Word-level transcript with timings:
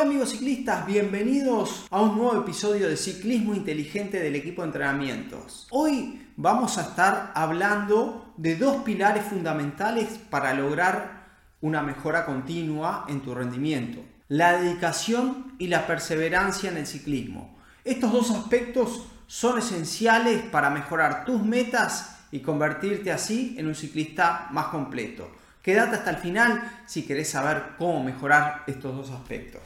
Hola 0.00 0.08
amigos 0.08 0.30
ciclistas, 0.30 0.86
bienvenidos 0.86 1.86
a 1.90 2.00
un 2.00 2.16
nuevo 2.16 2.40
episodio 2.40 2.88
de 2.88 2.96
Ciclismo 2.96 3.54
Inteligente 3.54 4.18
del 4.18 4.34
equipo 4.34 4.62
de 4.62 4.68
entrenamientos. 4.68 5.68
Hoy 5.70 6.26
vamos 6.36 6.78
a 6.78 6.84
estar 6.84 7.32
hablando 7.34 8.32
de 8.38 8.56
dos 8.56 8.76
pilares 8.76 9.24
fundamentales 9.24 10.18
para 10.30 10.54
lograr 10.54 11.26
una 11.60 11.82
mejora 11.82 12.24
continua 12.24 13.04
en 13.10 13.20
tu 13.20 13.34
rendimiento. 13.34 14.00
La 14.28 14.58
dedicación 14.58 15.52
y 15.58 15.66
la 15.66 15.86
perseverancia 15.86 16.70
en 16.70 16.78
el 16.78 16.86
ciclismo. 16.86 17.58
Estos 17.84 18.10
dos 18.10 18.30
aspectos 18.30 19.06
son 19.26 19.58
esenciales 19.58 20.40
para 20.44 20.70
mejorar 20.70 21.26
tus 21.26 21.42
metas 21.42 22.20
y 22.32 22.40
convertirte 22.40 23.12
así 23.12 23.54
en 23.58 23.66
un 23.66 23.74
ciclista 23.74 24.48
más 24.50 24.68
completo. 24.68 25.30
Quédate 25.62 25.96
hasta 25.96 26.10
el 26.10 26.16
final 26.16 26.62
si 26.86 27.06
querés 27.06 27.28
saber 27.28 27.74
cómo 27.76 28.02
mejorar 28.02 28.64
estos 28.66 28.96
dos 28.96 29.10
aspectos. 29.10 29.60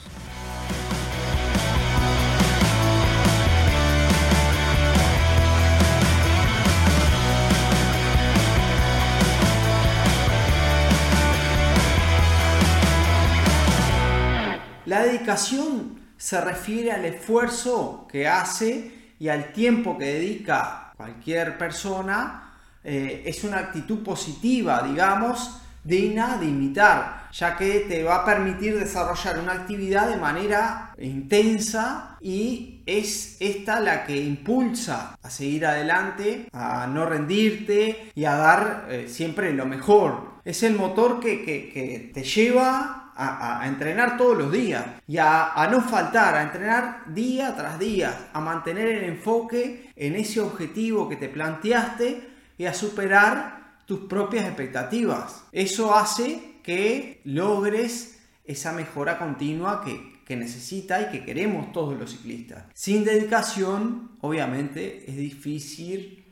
La 14.87 15.04
dedicación 15.04 16.01
se 16.17 16.40
refiere 16.40 16.90
al 16.90 17.04
esfuerzo 17.04 18.07
que 18.11 18.26
hace 18.26 19.15
y 19.21 19.29
al 19.29 19.53
tiempo 19.53 19.96
que 19.96 20.07
dedica 20.07 20.93
cualquier 20.96 21.57
persona. 21.57 22.53
Eh, 22.82 23.23
es 23.25 23.45
una 23.45 23.61
actitud 23.61 24.03
positiva, 24.03 24.82
digamos, 24.82 25.61
digna 25.85 26.39
de 26.39 26.47
imitar, 26.47 27.29
ya 27.31 27.57
que 27.57 27.81
te 27.81 28.03
va 28.03 28.17
a 28.17 28.25
permitir 28.25 28.79
desarrollar 28.79 29.39
una 29.39 29.53
actividad 29.53 30.09
de 30.09 30.17
manera 30.17 30.95
intensa 30.99 32.17
y 32.20 32.83
es 32.87 33.37
esta 33.41 33.81
la 33.81 34.05
que 34.05 34.17
impulsa 34.17 35.19
a 35.23 35.31
seguir 35.31 35.67
adelante, 35.67 36.49
a 36.53 36.87
no 36.87 37.05
rendirte 37.05 38.13
y 38.15 38.25
a 38.25 38.35
dar 38.37 38.87
eh, 38.89 39.07
siempre 39.09 39.53
lo 39.53 39.67
mejor. 39.67 40.35
Es 40.45 40.63
el 40.63 40.75
motor 40.75 41.21
que, 41.21 42.11
te 42.13 42.23
lleva 42.23 43.13
a, 43.17 43.67
entrenar 43.67 44.17
todos 44.17 44.37
los 44.37 44.53
días 44.53 44.85
y 45.07 45.19
a, 45.19 45.69
no 45.71 45.81
faltar, 45.81 46.35
a 46.35 46.43
entrenar 46.43 47.03
día 47.07 47.55
tras 47.57 47.79
día, 47.79 48.29
a 48.33 48.41
mantener 48.41 48.89
el 48.89 49.05
enfoque 49.05 49.91
en 49.97 50.17
ese 50.17 50.41
objetivo 50.41 51.09
que 51.09 51.17
te 51.17 51.29
planteaste 51.29 52.29
y 52.59 52.67
a 52.67 52.75
superar 52.75 53.64
tus 53.87 54.01
propias 54.01 54.47
expectativas. 54.47 55.45
Eso 55.53 55.95
hace 55.95 56.61
que 56.63 57.21
logres 57.25 58.21
esa 58.45 58.73
mejora 58.73 59.19
continua 59.19 59.83
que, 59.85 60.23
que 60.25 60.37
necesita 60.37 61.03
y 61.03 61.11
que 61.11 61.25
queremos 61.25 61.73
todos 61.73 61.99
los 61.99 62.11
ciclistas. 62.11 62.65
Sin 62.75 63.05
dedicación, 63.05 64.13
obviamente, 64.21 65.05
es 65.09 65.17
difícil, 65.17 66.25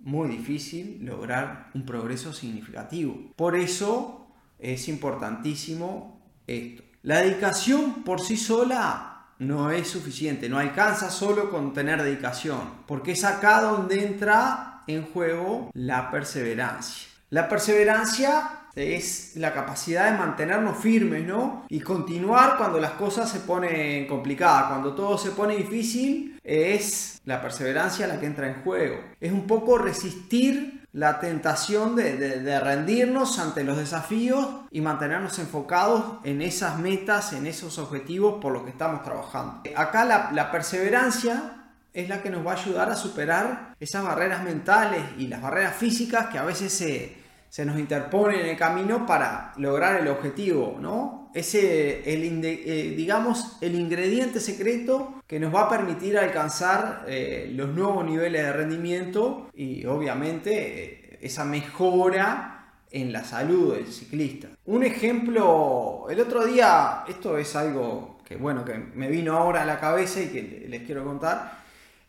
muy 0.00 0.28
difícil, 0.28 0.98
lograr 1.04 1.70
un 1.74 1.84
progreso 1.84 2.32
significativo. 2.32 3.32
Por 3.36 3.56
eso 3.56 4.28
es 4.58 4.88
importantísimo 4.88 6.20
esto. 6.46 6.82
La 7.02 7.20
dedicación 7.20 8.04
por 8.04 8.20
sí 8.20 8.36
sola 8.36 9.10
no 9.38 9.70
es 9.70 9.88
suficiente, 9.88 10.50
no 10.50 10.58
alcanza 10.58 11.10
solo 11.10 11.50
con 11.50 11.72
tener 11.72 12.02
dedicación, 12.02 12.60
porque 12.86 13.12
es 13.12 13.24
acá 13.24 13.62
donde 13.62 14.04
entra 14.04 14.79
en 14.94 15.06
juego 15.06 15.70
la 15.74 16.10
perseverancia. 16.10 17.08
La 17.30 17.48
perseverancia 17.48 18.60
es 18.74 19.36
la 19.36 19.52
capacidad 19.52 20.10
de 20.10 20.18
mantenernos 20.18 20.78
firmes, 20.78 21.26
¿no? 21.26 21.64
Y 21.68 21.80
continuar 21.80 22.56
cuando 22.56 22.78
las 22.78 22.92
cosas 22.92 23.28
se 23.28 23.40
ponen 23.40 24.06
complicadas, 24.06 24.68
cuando 24.68 24.94
todo 24.94 25.18
se 25.18 25.30
pone 25.30 25.56
difícil, 25.56 26.38
es 26.42 27.20
la 27.24 27.40
perseverancia 27.40 28.06
la 28.06 28.18
que 28.18 28.26
entra 28.26 28.48
en 28.48 28.62
juego. 28.62 29.00
Es 29.20 29.32
un 29.32 29.46
poco 29.46 29.78
resistir 29.78 30.80
la 30.92 31.20
tentación 31.20 31.94
de, 31.94 32.60
rendirnos 32.60 33.38
ante 33.38 33.62
los 33.62 33.76
desafíos 33.76 34.46
y 34.70 34.80
mantenernos 34.80 35.38
enfocados 35.38 36.18
en 36.24 36.42
esas 36.42 36.78
metas, 36.78 37.32
en 37.32 37.46
esos 37.46 37.78
objetivos 37.78 38.40
por 38.40 38.52
los 38.52 38.64
que 38.64 38.70
estamos 38.70 39.02
trabajando. 39.02 39.62
Acá 39.76 40.04
la, 40.04 40.50
perseverancia 40.50 41.59
es 41.92 42.08
la 42.08 42.22
que 42.22 42.30
nos 42.30 42.46
va 42.46 42.52
a 42.52 42.56
ayudar 42.56 42.90
a 42.90 42.96
superar 42.96 43.74
esas 43.80 44.04
barreras 44.04 44.44
mentales 44.44 45.02
y 45.18 45.26
las 45.26 45.42
barreras 45.42 45.76
físicas 45.76 46.26
que 46.26 46.38
a 46.38 46.44
veces 46.44 46.72
se, 46.72 47.64
nos 47.64 47.78
interponen 47.78 48.40
en 48.40 48.46
el 48.46 48.56
camino 48.56 49.06
para 49.06 49.52
lograr 49.56 50.00
el 50.00 50.08
objetivo, 50.08 50.78
¿no? 50.80 51.30
Ese, 51.32 52.12
el, 52.12 52.44
eh, 52.44 52.94
digamos, 52.96 53.56
el 53.60 53.76
ingrediente 53.76 54.40
secreto 54.40 55.22
que 55.26 55.38
nos 55.38 55.54
va 55.54 55.62
a 55.62 55.68
permitir 55.68 56.18
alcanzar 56.18 57.04
eh, 57.06 57.52
los 57.54 57.68
nuevos 57.68 58.04
niveles 58.04 58.42
de 58.42 58.52
rendimiento 58.52 59.48
y 59.54 59.86
obviamente 59.86 60.84
eh, 60.84 61.18
esa 61.20 61.44
mejora 61.44 62.56
en 62.90 63.12
la 63.12 63.22
salud 63.22 63.76
del 63.76 63.86
ciclista. 63.86 64.48
Un 64.66 64.82
ejemplo, 64.82 66.06
el 66.10 66.20
otro 66.20 66.44
día, 66.44 67.04
esto 67.08 67.38
es 67.38 67.54
algo 67.54 68.18
que 68.24 68.36
bueno, 68.36 68.64
que 68.64 68.74
me 68.74 69.08
vino 69.08 69.36
ahora 69.36 69.62
a 69.62 69.66
la 69.66 69.78
cabeza 69.78 70.20
y 70.20 70.28
que 70.28 70.66
les 70.68 70.82
quiero 70.82 71.04
contar 71.04 71.59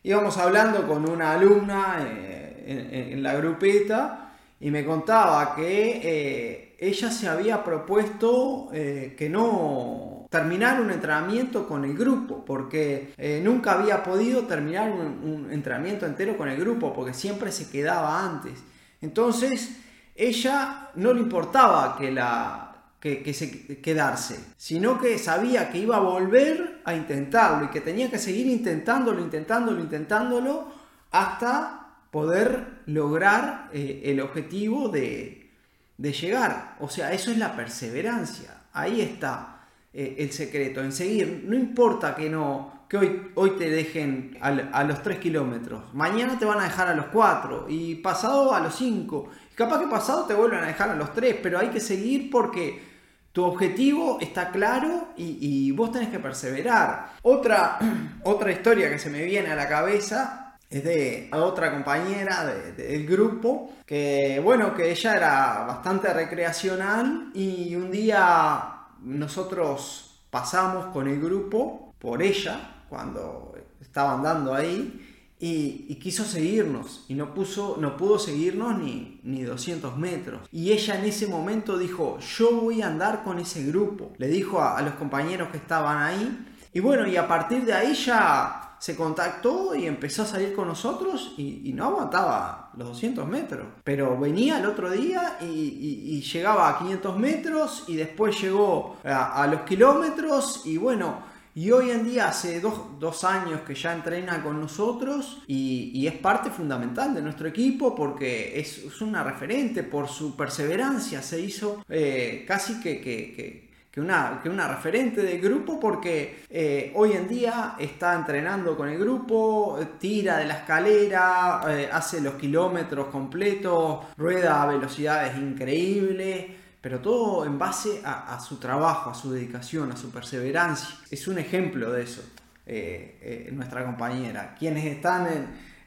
íbamos 0.04 0.38
hablando 0.38 0.88
con 0.88 1.10
una 1.10 1.34
alumna 1.34 1.98
eh, 2.02 3.10
en, 3.12 3.24
la 3.24 3.34
grupeta 3.36 4.34
y 4.60 4.72
me 4.72 4.86
contaba 4.86 5.56
que 5.56 6.02
eh, 6.04 6.76
ella 6.80 7.12
se 7.12 7.28
había 7.28 7.64
propuesto 7.64 8.70
eh, 8.74 9.16
que 9.18 9.30
no 9.30 10.28
terminar 10.30 10.80
un 10.80 10.92
entrenamiento 10.92 11.68
con 11.68 11.84
el 11.84 11.98
grupo, 11.98 12.46
porque 12.46 13.14
nunca 13.44 13.74
había 13.74 14.02
podido 14.02 14.44
terminar 14.44 14.90
un, 14.90 15.02
un 15.02 15.52
entrenamiento 15.52 16.06
entero 16.06 16.38
con 16.38 16.48
el 16.48 16.58
grupo, 16.58 16.94
porque 16.94 17.14
siempre 17.14 17.52
se 17.52 17.70
quedaba 17.70 18.24
antes. 18.24 18.64
Entonces, 19.02 19.78
ella 20.16 20.90
no 20.96 21.12
le 21.12 21.20
importaba 21.20 21.98
que 21.98 22.12
la, 22.12 22.71
que, 23.02 23.34
se, 23.34 23.82
quedarse, 23.82 24.40
sino 24.58 25.02
que 25.02 25.18
sabía 25.18 25.72
que 25.72 25.80
iba 25.80 25.98
a 25.98 26.02
volver 26.02 26.82
a 26.86 26.94
intentarlo 26.94 27.66
y 27.66 27.70
que 27.70 27.82
tenía 27.82 28.12
que 28.12 28.20
seguir 28.20 28.46
intentándolo, 28.46 29.20
intentándolo, 29.20 29.82
intentándolo 29.82 30.72
hasta 31.10 31.98
poder 32.12 32.82
lograr 32.86 33.70
eh, 33.74 34.04
el 34.06 34.22
objetivo 34.22 34.90
de, 34.90 35.50
llegar. 35.98 36.76
O 36.80 36.90
sea, 36.90 37.12
eso 37.12 37.32
es 37.32 37.38
la 37.38 37.56
perseverancia. 37.56 38.66
Ahí 38.74 39.02
está 39.02 39.66
eh, 39.94 40.18
el 40.20 40.32
secreto, 40.32 40.82
en 40.82 40.92
seguir. 40.92 41.44
No 41.48 41.56
importa 41.56 42.16
que 42.16 42.30
no 42.30 42.82
que 42.88 42.98
hoy, 42.98 43.32
hoy 43.36 43.52
te 43.52 43.70
dejen 43.70 44.38
a, 44.42 44.84
los 44.84 45.02
3 45.02 45.18
kilómetros, 45.20 45.94
mañana 45.94 46.38
te 46.38 46.44
van 46.44 46.60
a 46.60 46.66
dejar 46.66 46.90
a 46.90 46.94
los 46.94 47.06
4 47.06 47.68
y 47.70 47.96
pasado 47.96 48.54
a 48.54 48.60
los 48.60 48.76
5. 48.76 49.30
Capaz 49.56 49.80
que 49.80 49.88
pasado 49.88 50.26
te 50.26 50.34
vuelven 50.34 50.60
a 50.60 50.68
dejar 50.68 50.90
a 50.90 50.96
los 50.96 51.14
3, 51.14 51.38
pero 51.42 51.58
hay 51.58 51.70
que 51.70 51.80
seguir 51.80 52.30
porque 52.30 52.91
tu 53.32 53.46
objetivo 53.46 54.18
está 54.20 54.52
claro 54.52 55.10
y, 55.16 55.72
vos 55.72 55.92
tenés 55.92 56.10
que 56.10 56.20
perseverar. 56.20 57.14
Otra, 57.22 57.80
otra 58.24 58.52
historia 58.52 58.90
que 58.90 59.00
se 59.00 59.10
me 59.10 59.24
viene 59.24 59.52
a 59.52 59.56
la 59.56 59.68
cabeza 59.68 60.58
es 60.70 60.84
de 60.84 61.30
otra 61.34 61.72
compañera 61.72 62.46
del 62.46 63.06
grupo 63.06 63.74
que, 63.86 64.40
bueno, 64.44 64.74
que 64.74 64.92
ella 64.92 65.16
era 65.16 65.66
bastante 65.68 66.14
recreacional 66.14 67.32
y 67.34 67.76
un 67.76 67.92
día 67.92 68.86
nosotros 69.02 70.22
pasamos 70.30 70.88
con 70.88 71.08
el 71.10 71.20
grupo 71.20 71.94
por 72.00 72.22
ella 72.22 72.84
cuando 72.88 73.54
estaba 73.82 74.14
andando 74.14 74.54
ahí 74.54 75.11
y, 75.44 75.96
quiso 75.96 76.24
seguirnos 76.24 77.04
y 77.08 77.16
no, 77.16 77.34
puso, 77.34 77.78
no 77.80 77.98
pudo 77.98 78.20
seguirnos 78.20 78.78
ni, 78.78 79.20
ni 79.24 79.42
200 79.42 79.98
metros. 79.98 80.42
Y 80.52 80.72
ella 80.72 81.00
en 81.00 81.06
ese 81.06 81.28
momento 81.28 81.80
dijo, 81.80 82.20
yo 82.20 82.62
voy 82.62 82.84
a 82.84 82.88
andar 82.88 83.24
con 83.24 83.40
ese 83.40 83.64
grupo. 83.66 84.14
Le 84.20 84.28
dijo 84.28 84.62
a, 84.62 84.80
los 84.84 84.94
compañeros 84.94 85.50
que 85.50 85.58
estaban 85.58 85.98
ahí. 85.98 86.48
Y 86.74 86.80
bueno, 86.80 87.08
y 87.08 87.18
a 87.18 87.28
partir 87.28 87.66
de 87.66 87.74
ahí 87.74 87.96
ya 87.96 88.76
se 88.80 88.96
contactó 88.96 89.76
y 89.76 89.88
empezó 89.88 90.24
a 90.24 90.26
salir 90.26 90.56
con 90.56 90.68
nosotros 90.68 91.34
y, 91.38 91.72
no 91.74 91.86
aguantaba 91.86 92.70
los 92.78 92.90
200 92.90 93.28
metros. 93.28 93.66
Pero 93.84 94.20
venía 94.20 94.60
el 94.60 94.66
otro 94.68 94.92
día 94.92 95.38
y, 95.42 96.22
llegaba 96.22 96.70
a 96.70 96.78
500 96.78 97.18
metros 97.18 97.86
y 97.88 97.96
después 97.96 98.40
llegó 98.40 98.98
a, 99.04 99.42
a 99.42 99.48
los 99.48 99.62
kilómetros 99.62 100.62
y 100.66 100.78
bueno, 100.78 101.31
y 101.54 101.70
hoy 101.72 101.92
en 101.92 102.06
día 102.06 102.30
hace 102.30 102.62
dos, 102.62 103.24
años 103.26 103.62
que 103.62 103.76
ya 103.76 103.94
entrena 103.94 104.42
con 104.42 104.62
nosotros 104.62 105.44
y, 105.48 106.08
es 106.08 106.14
parte 106.14 106.50
fundamental 106.50 107.14
de 107.14 107.22
nuestro 107.22 107.48
equipo 107.48 107.94
porque 107.94 108.60
es, 108.60 109.02
una 109.02 109.24
referente 109.24 109.84
por 109.84 110.08
su 110.08 110.36
perseverancia. 110.36 111.22
Se 111.22 111.40
hizo 111.40 111.84
eh, 111.90 112.46
casi 112.48 112.80
que, 112.80 113.70
una, 113.98 114.40
que, 114.42 114.50
una, 114.50 114.68
referente 114.68 115.22
del 115.22 115.42
grupo 115.42 115.80
porque 115.80 116.44
eh, 116.50 116.94
hoy 116.96 117.14
en 117.14 117.28
día 117.28 117.76
está 117.78 118.16
entrenando 118.16 118.78
con 118.78 118.88
el 118.88 118.98
grupo, 118.98 119.78
tira 120.00 120.38
de 120.38 120.46
la 120.46 120.54
escalera, 120.56 121.62
eh, 121.68 121.90
hace 121.92 122.22
los 122.22 122.36
kilómetros 122.36 123.08
completos, 123.08 124.06
rueda 124.18 124.64
a 124.64 124.68
velocidades 124.68 125.38
increíbles 125.38 126.62
pero 126.82 127.00
todo 127.00 127.46
en 127.46 127.60
base 127.60 128.02
a, 128.04 128.40
su 128.40 128.58
trabajo, 128.58 129.12
a 129.12 129.14
su 129.14 129.32
dedicación, 129.32 129.92
a 129.92 129.98
su 129.98 130.10
perseverancia. 130.10 130.98
Es 131.12 131.28
un 131.28 131.38
ejemplo 131.38 131.92
de 131.92 132.04
eso, 132.04 132.24
eh, 132.66 133.20
eh, 133.22 133.50
nuestra 133.54 133.86
compañera. 133.86 134.56
Quienes 134.58 134.86
están 134.86 135.28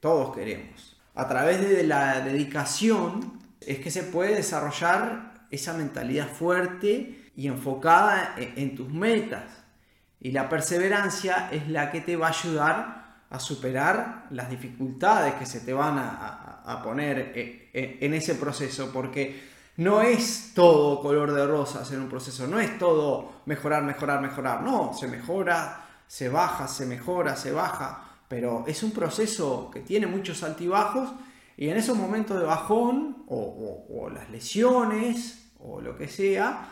todos 0.00 0.34
queremos. 0.34 0.96
A 1.14 1.26
través 1.28 1.60
de 1.60 1.82
la 1.82 2.20
dedicación 2.20 3.40
es 3.60 3.78
que 3.78 3.90
se 3.90 4.02
puede 4.02 4.34
desarrollar 4.34 5.46
esa 5.50 5.72
mentalidad 5.72 6.28
fuerte 6.28 7.30
y 7.36 7.48
enfocada 7.48 8.34
en, 8.36 8.74
tus 8.74 8.88
metas. 8.88 9.44
Y 10.20 10.32
la 10.32 10.48
perseverancia 10.48 11.48
es 11.52 11.68
la 11.68 11.90
que 11.90 12.00
te 12.00 12.16
va 12.16 12.28
a 12.28 12.30
ayudar 12.30 13.06
a 13.30 13.40
superar 13.40 14.26
las 14.30 14.48
dificultades 14.48 15.34
que 15.34 15.46
se 15.46 15.60
te 15.60 15.72
van 15.72 15.98
a, 15.98 16.80
poner 16.82 17.32
e, 17.34 17.70
e, 17.72 17.98
en, 18.00 18.14
ese 18.14 18.34
proceso, 18.34 18.90
porque 18.92 19.40
no 19.76 20.00
es 20.00 20.52
todo 20.54 21.00
color 21.00 21.32
de 21.32 21.46
rosas 21.46 21.90
en 21.92 22.00
un 22.00 22.08
proceso, 22.08 22.46
no 22.46 22.58
es 22.58 22.78
todo 22.78 23.42
mejorar, 23.46 23.82
mejorar, 23.82 24.20
mejorar, 24.20 24.62
no, 24.62 24.92
se 24.94 25.06
mejora, 25.06 25.84
se 26.06 26.28
baja, 26.28 26.66
se 26.68 26.86
mejora, 26.86 27.36
se 27.36 27.52
baja, 27.52 28.04
pero 28.28 28.64
es 28.66 28.82
un 28.82 28.92
proceso 28.92 29.70
que 29.72 29.80
tiene 29.80 30.06
muchos 30.06 30.42
altibajos 30.42 31.10
y 31.56 31.68
en 31.68 31.76
esos 31.76 31.96
momentos 31.96 32.38
de 32.38 32.46
bajón 32.46 33.24
o, 33.28 34.08
las 34.12 34.30
lesiones 34.30 35.50
o 35.58 35.80
lo 35.80 35.96
que 35.96 36.08
sea, 36.08 36.68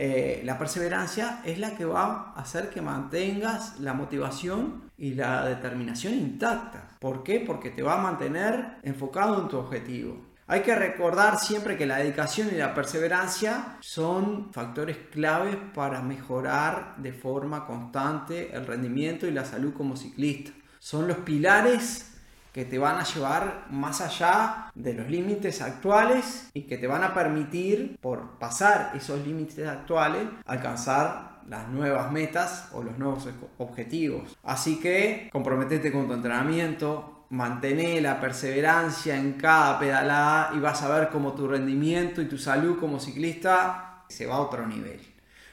eh, 0.00 0.42
la 0.44 0.56
perseverancia 0.56 1.40
es 1.44 1.58
la 1.58 1.74
que 1.74 1.84
va 1.84 2.32
a 2.36 2.40
hacer 2.40 2.70
que 2.70 2.80
mantengas 2.80 3.80
la 3.80 3.94
motivación 3.94 4.92
y 4.96 5.14
la 5.14 5.44
determinación 5.44 6.14
intacta. 6.14 6.90
¿Por 7.00 7.24
qué? 7.24 7.42
Porque 7.44 7.70
te 7.70 7.82
va 7.82 7.94
a 7.98 8.02
mantener 8.02 8.76
enfocado 8.84 9.42
en 9.42 9.48
tu 9.48 9.58
objetivo. 9.58 10.24
Hay 10.46 10.62
que 10.62 10.76
recordar 10.76 11.40
siempre 11.40 11.76
que 11.76 11.84
la 11.84 11.96
dedicación 11.96 12.48
y 12.52 12.58
la 12.58 12.74
perseverancia 12.74 13.76
son 13.80 14.52
factores 14.52 14.98
claves 15.10 15.56
para 15.74 16.00
mejorar 16.00 16.94
de 16.98 17.12
forma 17.12 17.66
constante 17.66 18.54
el 18.54 18.68
rendimiento 18.68 19.26
y 19.26 19.32
la 19.32 19.44
salud 19.44 19.74
como 19.74 19.96
ciclista. 19.96 20.52
Son 20.78 21.08
los 21.08 21.16
pilares 21.18 22.17
que 22.52 22.64
te 22.64 22.78
van 22.78 22.98
a 22.98 23.04
llevar 23.04 23.66
más 23.70 24.00
allá 24.00 24.70
de 24.74 24.94
los 24.94 25.08
límites 25.08 25.60
actuales 25.62 26.50
y 26.54 26.62
que 26.62 26.78
te 26.78 26.86
van 26.86 27.04
a 27.04 27.14
permitir, 27.14 27.98
por 28.00 28.38
pasar 28.38 28.92
esos 28.94 29.26
límites 29.26 29.66
actuales, 29.66 30.26
alcanzar 30.46 31.40
las 31.48 31.68
nuevas 31.68 32.12
metas 32.12 32.68
o 32.72 32.82
los 32.82 32.98
nuevos 32.98 33.28
objetivos. 33.58 34.36
Así 34.42 34.78
que 34.80 35.28
comprometete 35.32 35.90
con 35.92 36.06
tu 36.06 36.14
entrenamiento, 36.14 37.26
mantén 37.30 38.02
la 38.02 38.20
perseverancia 38.20 39.16
en 39.16 39.34
cada 39.34 39.78
pedalada 39.78 40.50
y 40.54 40.60
vas 40.60 40.82
a 40.82 40.88
ver 40.88 41.08
cómo 41.10 41.32
tu 41.32 41.46
rendimiento 41.48 42.22
y 42.22 42.26
tu 42.26 42.38
salud 42.38 42.78
como 42.78 43.00
ciclista 43.00 44.04
se 44.08 44.26
va 44.26 44.36
a 44.36 44.40
otro 44.40 44.66
nivel. 44.66 45.00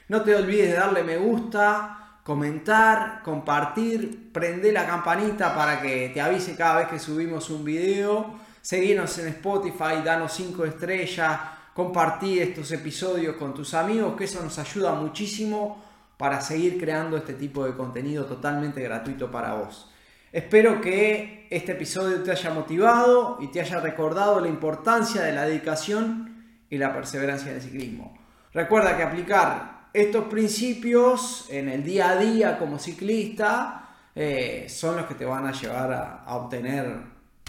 No 0.08 0.22
te 0.22 0.34
olvides 0.34 0.70
de 0.70 0.76
darle 0.76 1.02
me 1.02 1.16
gusta, 1.18 2.05
comentar, 2.26 3.22
compartir, 3.22 4.32
prende 4.32 4.72
la 4.72 4.84
campanita 4.84 5.54
para 5.54 5.80
que 5.80 6.08
te 6.08 6.20
avise 6.20 6.56
cada 6.56 6.78
vez 6.78 6.88
que 6.88 6.98
subimos 6.98 7.50
un 7.50 7.64
video, 7.64 8.34
seguirnos 8.60 9.16
en 9.18 9.28
Spotify, 9.28 10.02
danos 10.04 10.32
5 10.32 10.64
estrellas, 10.64 11.38
compartir 11.72 12.42
estos 12.42 12.72
episodios 12.72 13.36
con 13.36 13.54
tus 13.54 13.74
amigos, 13.74 14.16
que 14.16 14.24
eso 14.24 14.42
nos 14.42 14.58
ayuda 14.58 14.94
muchísimo 14.94 15.80
para 16.16 16.40
seguir 16.40 16.80
creando 16.80 17.16
este 17.16 17.34
tipo 17.34 17.64
de 17.64 17.76
contenido 17.76 18.24
totalmente 18.24 18.82
gratuito 18.82 19.30
para 19.30 19.54
vos. 19.54 19.88
Espero 20.32 20.80
que 20.80 21.46
este 21.48 21.72
episodio 21.72 22.24
te 22.24 22.32
haya 22.32 22.50
motivado 22.50 23.38
y 23.40 23.52
te 23.52 23.60
haya 23.60 23.78
recordado 23.78 24.40
la 24.40 24.48
importancia 24.48 25.22
de 25.22 25.32
la 25.32 25.44
dedicación 25.44 26.64
y 26.68 26.76
la 26.76 26.92
perseverancia 26.92 27.50
en 27.50 27.58
el 27.58 27.62
ciclismo. 27.62 28.18
Recuerda 28.52 28.96
que 28.96 29.04
aplicar 29.04 29.75
estos 29.96 30.24
principios 30.26 31.46
en 31.48 31.68
el 31.68 31.82
día 31.82 32.10
a 32.10 32.16
día 32.16 32.58
como 32.58 32.78
ciclista 32.78 33.88
eh, 34.14 34.66
son 34.68 34.96
los 34.96 35.06
que 35.06 35.14
te 35.14 35.24
van 35.24 35.46
a 35.46 35.52
llevar 35.52 35.92
a 36.26 36.36
obtener 36.36 37.00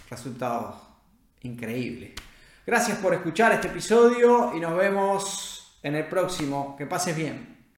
resultados 0.09 0.75
increíbles. 1.41 2.11
Gracias 2.65 2.97
por 2.97 3.13
escuchar 3.13 3.53
este 3.53 3.67
episodio 3.67 4.53
y 4.55 4.59
nos 4.59 4.75
vemos 4.75 5.79
en 5.83 5.95
el 5.95 6.05
próximo. 6.05 6.75
Que 6.77 6.85
pases 6.85 7.15
bien. 7.15 7.56